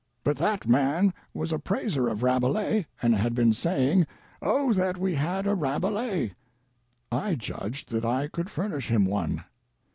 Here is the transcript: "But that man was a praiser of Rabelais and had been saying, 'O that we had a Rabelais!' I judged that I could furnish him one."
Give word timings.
"But 0.23 0.35
that 0.37 0.67
man 0.67 1.13
was 1.31 1.51
a 1.51 1.59
praiser 1.59 2.09
of 2.09 2.23
Rabelais 2.23 2.87
and 3.03 3.13
had 3.13 3.35
been 3.35 3.53
saying, 3.53 4.07
'O 4.41 4.73
that 4.73 4.97
we 4.97 5.13
had 5.13 5.45
a 5.45 5.53
Rabelais!' 5.53 6.33
I 7.11 7.35
judged 7.35 7.91
that 7.91 8.03
I 8.03 8.27
could 8.27 8.49
furnish 8.49 8.87
him 8.87 9.05
one." 9.05 9.43